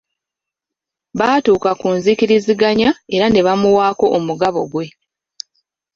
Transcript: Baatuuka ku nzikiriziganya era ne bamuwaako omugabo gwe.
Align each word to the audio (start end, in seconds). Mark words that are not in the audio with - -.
Baatuuka 1.19 1.71
ku 1.79 1.87
nzikiriziganya 1.97 2.89
era 3.15 3.27
ne 3.29 3.41
bamuwaako 3.47 4.05
omugabo 4.17 4.59
gwe. 4.71 4.85